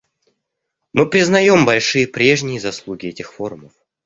[0.93, 3.73] Мы признаем большие прежние заслуги этих форумов.